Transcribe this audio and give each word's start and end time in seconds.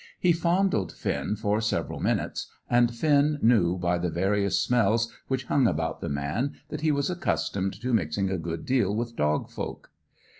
He 0.19 0.31
fondled 0.31 0.91
Finn 0.93 1.35
for 1.35 1.61
several 1.61 1.99
minutes, 1.99 2.47
and 2.67 2.91
Finn 2.91 3.37
knew 3.43 3.77
by 3.77 3.99
the 3.99 4.09
various 4.09 4.59
smells 4.59 5.13
which 5.27 5.43
hung 5.43 5.67
about 5.67 6.01
the 6.01 6.09
man 6.09 6.53
that 6.69 6.81
he 6.81 6.91
was 6.91 7.11
accustomed 7.11 7.79
to 7.79 7.93
mixing 7.93 8.31
a 8.31 8.39
good 8.39 8.65
deal 8.65 8.95
with 8.95 9.15
dog 9.15 9.51
folk. 9.51 9.91